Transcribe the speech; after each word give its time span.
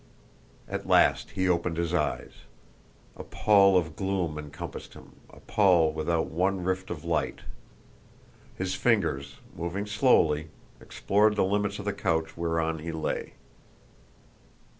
At 0.67 0.87
last 0.87 1.29
he 1.37 1.47
opened 1.47 1.77
his 1.77 1.93
eyes. 1.93 2.31
A 3.15 3.23
pall 3.23 3.77
of 3.77 3.95
gloom 3.95 4.35
encompassed 4.39 4.95
him 4.95 5.17
a 5.29 5.39
pall 5.39 5.93
without 5.93 6.25
one 6.25 6.63
rift 6.63 6.89
of 6.89 7.05
light. 7.05 7.41
His 8.55 8.73
fingers, 8.73 9.35
moving 9.55 9.85
slowly, 9.85 10.47
explored 10.79 11.35
the 11.35 11.45
limits 11.45 11.77
of 11.77 11.85
the 11.85 11.93
couch 11.93 12.35
whereon 12.35 12.79
he 12.79 12.91
lay. 12.91 13.33